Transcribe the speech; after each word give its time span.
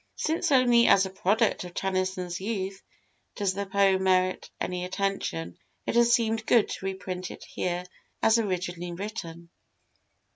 Since 0.15 0.51
only 0.51 0.87
as 0.87 1.05
a 1.05 1.11
product 1.11 1.63
of 1.63 1.75
Tennyson's 1.75 2.41
youth 2.41 2.81
does 3.35 3.53
the 3.53 3.67
poem 3.67 4.01
merit 4.01 4.49
any 4.59 4.83
attention, 4.83 5.59
it 5.85 5.93
has 5.93 6.11
seemed 6.11 6.47
good 6.47 6.69
to 6.69 6.85
reprint 6.87 7.29
it 7.29 7.43
here 7.43 7.83
as 8.23 8.39
originally 8.39 8.93
written. 8.93 9.51